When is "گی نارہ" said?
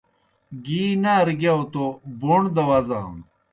0.65-1.33